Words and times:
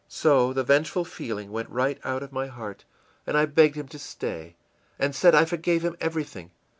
So 0.07 0.51
the 0.51 0.63
vengeful 0.63 1.05
feeling 1.05 1.51
went 1.51 1.69
right 1.69 1.99
out 2.03 2.23
of 2.23 2.31
my 2.31 2.47
heart, 2.47 2.85
and 3.27 3.37
I 3.37 3.45
begged 3.45 3.75
him 3.75 3.87
to 3.89 3.99
stay, 3.99 4.55
and 4.97 5.13
said 5.13 5.35
I 5.35 5.45
forgave 5.45 5.83
him 5.85 5.95
everything. 6.01 6.49